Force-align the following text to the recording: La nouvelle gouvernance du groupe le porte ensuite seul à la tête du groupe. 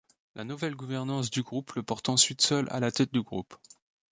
La 0.33 0.43
nouvelle 0.45 0.73
gouvernance 0.75 1.29
du 1.29 1.43
groupe 1.43 1.73
le 1.75 1.83
porte 1.83 2.09
ensuite 2.09 2.41
seul 2.41 2.67
à 2.71 2.79
la 2.79 2.91
tête 2.91 3.13
du 3.13 3.21
groupe. 3.21 3.55